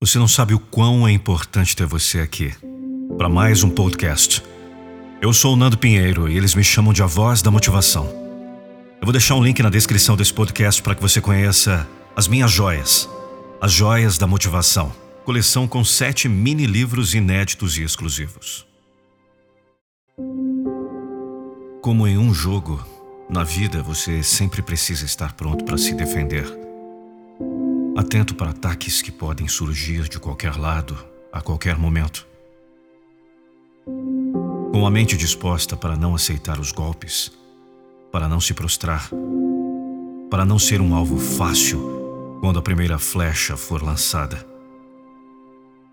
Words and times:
Você 0.00 0.16
não 0.16 0.28
sabe 0.28 0.54
o 0.54 0.60
quão 0.60 1.08
é 1.08 1.10
importante 1.10 1.74
ter 1.74 1.84
você 1.84 2.20
aqui 2.20 2.54
para 3.16 3.28
mais 3.28 3.64
um 3.64 3.68
podcast. 3.68 4.40
Eu 5.20 5.32
sou 5.32 5.54
o 5.54 5.56
Nando 5.56 5.76
Pinheiro 5.76 6.28
e 6.28 6.36
eles 6.36 6.54
me 6.54 6.62
chamam 6.62 6.92
de 6.92 7.02
A 7.02 7.06
Voz 7.06 7.42
da 7.42 7.50
Motivação. 7.50 8.06
Eu 9.00 9.02
vou 9.02 9.10
deixar 9.10 9.34
um 9.34 9.42
link 9.42 9.60
na 9.60 9.68
descrição 9.68 10.16
desse 10.16 10.32
podcast 10.32 10.80
para 10.84 10.94
que 10.94 11.02
você 11.02 11.20
conheça 11.20 11.84
as 12.14 12.28
minhas 12.28 12.52
joias, 12.52 13.08
as 13.60 13.72
joias 13.72 14.16
da 14.18 14.26
motivação, 14.28 14.94
coleção 15.24 15.66
com 15.66 15.82
sete 15.82 16.28
mini 16.28 16.64
livros 16.64 17.12
inéditos 17.12 17.76
e 17.76 17.82
exclusivos. 17.82 18.64
Como 21.82 22.06
em 22.06 22.16
um 22.16 22.32
jogo, 22.32 22.86
na 23.28 23.42
vida 23.42 23.82
você 23.82 24.22
sempre 24.22 24.62
precisa 24.62 25.04
estar 25.04 25.32
pronto 25.32 25.64
para 25.64 25.76
se 25.76 25.92
defender 25.92 26.67
atento 27.98 28.32
para 28.36 28.50
ataques 28.50 29.02
que 29.02 29.10
podem 29.10 29.48
surgir 29.48 30.08
de 30.08 30.20
qualquer 30.20 30.56
lado, 30.56 30.96
a 31.32 31.40
qualquer 31.40 31.76
momento. 31.76 32.24
Com 34.72 34.86
a 34.86 34.90
mente 34.90 35.16
disposta 35.16 35.76
para 35.76 35.96
não 35.96 36.14
aceitar 36.14 36.60
os 36.60 36.70
golpes, 36.70 37.32
para 38.12 38.28
não 38.28 38.40
se 38.40 38.54
prostrar, 38.54 39.10
para 40.30 40.44
não 40.44 40.60
ser 40.60 40.80
um 40.80 40.94
alvo 40.94 41.18
fácil 41.18 42.38
quando 42.40 42.60
a 42.60 42.62
primeira 42.62 43.00
flecha 43.00 43.56
for 43.56 43.82
lançada. 43.82 44.46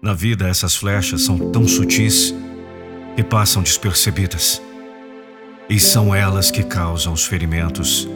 Na 0.00 0.14
vida, 0.14 0.48
essas 0.48 0.74
flechas 0.74 1.20
são 1.20 1.50
tão 1.52 1.68
sutis 1.68 2.34
que 3.14 3.22
passam 3.22 3.62
despercebidas. 3.62 4.62
E 5.68 5.78
são 5.78 6.14
elas 6.14 6.50
que 6.50 6.62
causam 6.62 7.12
os 7.12 7.26
ferimentos 7.26 8.08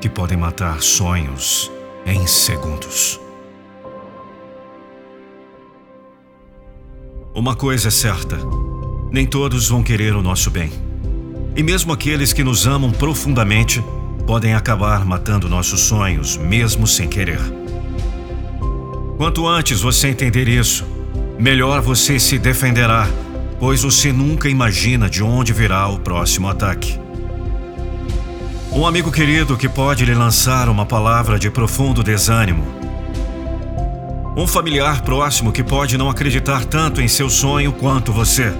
que 0.00 0.08
podem 0.08 0.38
matar 0.38 0.80
sonhos 0.80 1.68
em 2.06 2.26
segundos. 2.26 3.20
Uma 7.34 7.54
coisa 7.54 7.88
é 7.88 7.90
certa: 7.90 8.38
nem 9.10 9.26
todos 9.26 9.68
vão 9.68 9.82
querer 9.82 10.14
o 10.14 10.22
nosso 10.22 10.50
bem. 10.50 10.70
E 11.56 11.62
mesmo 11.62 11.92
aqueles 11.92 12.32
que 12.32 12.44
nos 12.44 12.66
amam 12.66 12.90
profundamente 12.90 13.82
podem 14.26 14.54
acabar 14.54 15.04
matando 15.04 15.48
nossos 15.48 15.80
sonhos, 15.80 16.36
mesmo 16.36 16.86
sem 16.86 17.08
querer. 17.08 17.40
Quanto 19.16 19.46
antes 19.46 19.80
você 19.80 20.08
entender 20.08 20.48
isso, 20.48 20.86
melhor 21.38 21.80
você 21.80 22.18
se 22.18 22.38
defenderá, 22.38 23.08
pois 23.58 23.82
você 23.82 24.12
nunca 24.12 24.48
imagina 24.48 25.10
de 25.10 25.22
onde 25.22 25.52
virá 25.52 25.88
o 25.88 25.98
próximo 25.98 26.48
ataque. 26.48 26.98
Um 28.72 28.86
amigo 28.86 29.10
querido 29.10 29.56
que 29.56 29.68
pode 29.68 30.04
lhe 30.04 30.14
lançar 30.14 30.68
uma 30.68 30.86
palavra 30.86 31.40
de 31.40 31.50
profundo 31.50 32.04
desânimo. 32.04 32.64
Um 34.36 34.46
familiar 34.46 35.02
próximo 35.02 35.50
que 35.50 35.64
pode 35.64 35.98
não 35.98 36.08
acreditar 36.08 36.64
tanto 36.64 37.00
em 37.00 37.08
seu 37.08 37.28
sonho 37.28 37.72
quanto 37.72 38.12
você. 38.12 38.54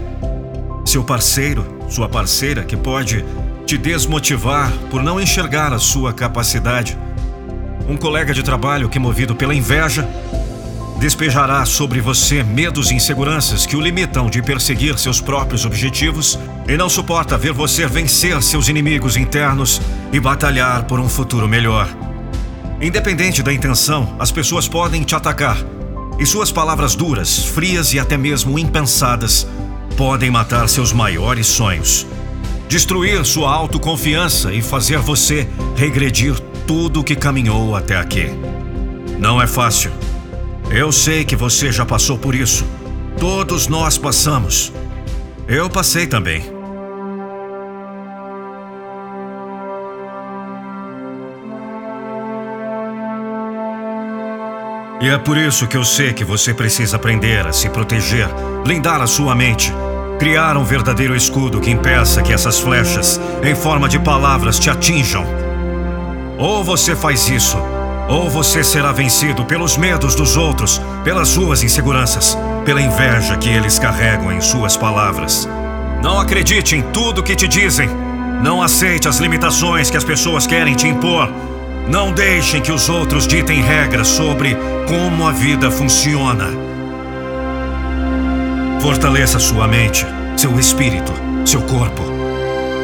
Seu 0.84 1.04
parceiro, 1.04 1.64
sua 1.88 2.08
parceira 2.08 2.64
que 2.64 2.76
pode 2.76 3.24
te 3.64 3.78
desmotivar 3.78 4.72
por 4.90 5.00
não 5.00 5.20
enxergar 5.20 5.72
a 5.72 5.78
sua 5.78 6.12
capacidade. 6.12 6.98
Um 7.88 7.96
colega 7.96 8.34
de 8.34 8.42
trabalho 8.42 8.88
que, 8.88 8.98
movido 8.98 9.36
pela 9.36 9.54
inveja, 9.54 10.08
despejará 11.00 11.64
sobre 11.64 11.98
você 11.98 12.42
medos 12.42 12.90
e 12.90 12.94
inseguranças 12.94 13.64
que 13.64 13.74
o 13.74 13.80
limitam 13.80 14.28
de 14.28 14.42
perseguir 14.42 14.98
seus 14.98 15.18
próprios 15.18 15.64
objetivos 15.64 16.38
e 16.68 16.76
não 16.76 16.90
suporta 16.90 17.38
ver 17.38 17.54
você 17.54 17.86
vencer 17.86 18.40
seus 18.42 18.68
inimigos 18.68 19.16
internos 19.16 19.80
e 20.12 20.20
batalhar 20.20 20.84
por 20.84 21.00
um 21.00 21.08
futuro 21.08 21.48
melhor. 21.48 21.88
Independente 22.82 23.42
da 23.42 23.50
intenção, 23.50 24.14
as 24.18 24.30
pessoas 24.30 24.68
podem 24.68 25.02
te 25.02 25.14
atacar. 25.14 25.56
E 26.18 26.26
suas 26.26 26.52
palavras 26.52 26.94
duras, 26.94 27.46
frias 27.46 27.94
e 27.94 27.98
até 27.98 28.18
mesmo 28.18 28.58
impensadas 28.58 29.46
podem 29.96 30.30
matar 30.30 30.68
seus 30.68 30.92
maiores 30.92 31.46
sonhos. 31.46 32.06
Destruir 32.68 33.24
sua 33.24 33.50
autoconfiança 33.50 34.52
e 34.52 34.60
fazer 34.60 34.98
você 34.98 35.48
regredir 35.76 36.38
tudo 36.66 37.00
o 37.00 37.04
que 37.04 37.16
caminhou 37.16 37.74
até 37.74 37.96
aqui. 37.96 38.26
Não 39.18 39.40
é 39.40 39.46
fácil. 39.46 39.90
Eu 40.72 40.92
sei 40.92 41.24
que 41.24 41.34
você 41.34 41.72
já 41.72 41.84
passou 41.84 42.16
por 42.16 42.32
isso. 42.32 42.64
Todos 43.18 43.66
nós 43.66 43.98
passamos. 43.98 44.72
Eu 45.48 45.68
passei 45.68 46.06
também. 46.06 46.44
E 55.00 55.08
é 55.08 55.18
por 55.18 55.36
isso 55.36 55.66
que 55.66 55.76
eu 55.76 55.82
sei 55.82 56.12
que 56.12 56.22
você 56.22 56.54
precisa 56.54 56.96
aprender 56.96 57.44
a 57.46 57.52
se 57.52 57.68
proteger, 57.68 58.28
blindar 58.62 59.00
a 59.00 59.08
sua 59.08 59.34
mente, 59.34 59.72
criar 60.20 60.56
um 60.56 60.62
verdadeiro 60.62 61.16
escudo 61.16 61.60
que 61.60 61.70
impeça 61.70 62.22
que 62.22 62.32
essas 62.32 62.60
flechas, 62.60 63.20
em 63.42 63.56
forma 63.56 63.88
de 63.88 63.98
palavras, 63.98 64.56
te 64.56 64.70
atinjam. 64.70 65.26
Ou 66.38 66.62
você 66.62 66.94
faz 66.94 67.28
isso, 67.28 67.56
ou 68.10 68.28
você 68.28 68.64
será 68.64 68.90
vencido 68.90 69.44
pelos 69.44 69.76
medos 69.76 70.16
dos 70.16 70.36
outros, 70.36 70.82
pelas 71.04 71.28
suas 71.28 71.62
inseguranças, 71.62 72.36
pela 72.64 72.82
inveja 72.82 73.36
que 73.36 73.48
eles 73.48 73.78
carregam 73.78 74.32
em 74.32 74.40
suas 74.40 74.76
palavras. 74.76 75.48
Não 76.02 76.18
acredite 76.18 76.74
em 76.74 76.82
tudo 76.82 77.22
que 77.22 77.36
te 77.36 77.46
dizem. 77.46 77.88
Não 78.42 78.60
aceite 78.60 79.06
as 79.06 79.18
limitações 79.18 79.90
que 79.90 79.96
as 79.96 80.02
pessoas 80.02 80.44
querem 80.44 80.74
te 80.74 80.88
impor. 80.88 81.30
Não 81.88 82.10
deixem 82.10 82.60
que 82.60 82.72
os 82.72 82.88
outros 82.88 83.28
ditem 83.28 83.62
regras 83.62 84.08
sobre 84.08 84.56
como 84.88 85.28
a 85.28 85.30
vida 85.30 85.70
funciona. 85.70 86.48
Fortaleça 88.80 89.38
sua 89.38 89.68
mente, 89.68 90.04
seu 90.36 90.58
espírito, 90.58 91.12
seu 91.44 91.62
corpo, 91.62 92.02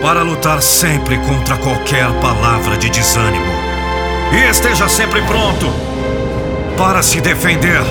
para 0.03 0.22
lutar 0.22 0.62
sempre 0.62 1.19
contra 1.19 1.56
qualquer 1.56 2.06
palavra 2.20 2.76
de 2.76 2.91
desânimo. 2.91 3.55
E 4.32 4.50
esteja 4.50 4.88
sempre 4.88 5.22
pronto 5.22 5.66
para 6.76 7.03
se 7.03 7.20
defender, 7.20 7.82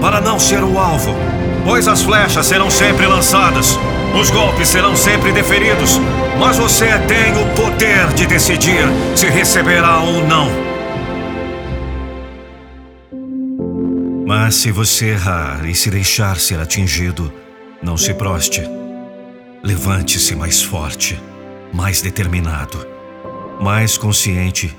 para 0.00 0.20
não 0.20 0.38
ser 0.38 0.62
o 0.62 0.78
alvo, 0.78 1.14
pois 1.64 1.88
as 1.88 2.02
flechas 2.02 2.46
serão 2.46 2.70
sempre 2.70 3.06
lançadas, 3.06 3.78
os 4.18 4.30
golpes 4.30 4.68
serão 4.68 4.94
sempre 4.94 5.32
deferidos, 5.32 6.00
mas 6.38 6.56
você 6.56 6.86
tem 7.00 7.32
o 7.40 7.46
poder 7.54 8.08
de 8.14 8.26
decidir 8.26 8.84
se 9.16 9.26
receberá 9.26 10.00
ou 10.00 10.24
não. 10.26 10.72
Mas 14.26 14.56
se 14.56 14.70
você 14.70 15.10
errar 15.10 15.64
e 15.68 15.74
se 15.74 15.90
deixar 15.90 16.36
ser 16.38 16.60
atingido, 16.60 17.32
não 17.82 17.96
se 17.96 18.14
proste. 18.14 18.62
Levante-se 19.62 20.34
mais 20.34 20.62
forte, 20.62 21.20
mais 21.72 22.00
determinado, 22.00 22.86
mais 23.60 23.98
consciente 23.98 24.76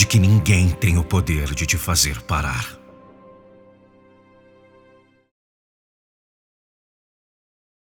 de 0.00 0.06
que 0.06 0.18
ninguém 0.18 0.70
tem 0.70 0.96
o 0.96 1.04
poder 1.04 1.52
de 1.54 1.66
te 1.66 1.76
fazer 1.76 2.22
parar. 2.22 2.79